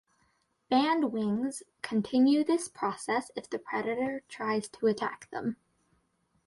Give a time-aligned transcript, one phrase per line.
[0.71, 5.57] Bandwings continue this process if the predator tries to attack them.